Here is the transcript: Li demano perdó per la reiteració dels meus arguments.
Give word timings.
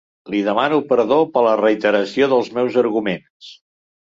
Li 0.33 0.37
demano 0.45 0.79
perdó 0.91 1.19
per 1.35 1.43
la 1.49 1.51
reiteració 1.61 2.31
dels 2.33 2.51
meus 2.57 2.79
arguments. 2.85 3.53